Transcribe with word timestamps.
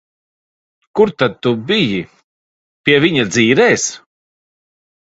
Kur 0.99 1.09
tad 1.19 1.35
tu 1.45 1.53
biji? 1.69 2.01
Pie 2.85 2.99
viņa 3.07 3.31
dzīrēs? 3.37 3.89